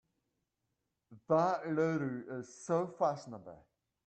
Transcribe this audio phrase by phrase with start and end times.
[1.29, 3.67] That lady is so fashionable!